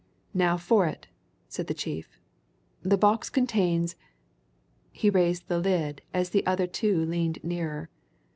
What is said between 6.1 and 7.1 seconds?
as the other two